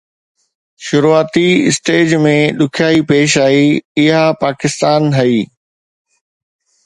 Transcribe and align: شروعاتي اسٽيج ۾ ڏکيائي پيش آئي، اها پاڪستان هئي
شروعاتي 0.85 1.43
اسٽيج 1.69 2.15
۾ 2.23 2.31
ڏکيائي 2.61 2.99
پيش 3.11 3.31
آئي، 3.47 3.63
اها 4.03 4.23
پاڪستان 4.41 5.01
هئي 5.17 5.39